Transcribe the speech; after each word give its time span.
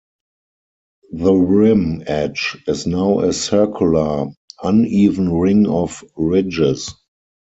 The 1.13 1.31
rim 1.31 2.01
edge 2.07 2.57
is 2.65 2.87
now 2.87 3.19
a 3.19 3.31
circular, 3.31 4.29
uneven 4.63 5.31
ring 5.31 5.67
of 5.69 6.03
ridges. 6.17 6.95